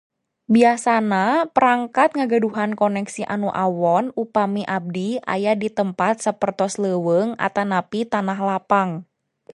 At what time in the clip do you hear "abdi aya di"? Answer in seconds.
4.77-5.69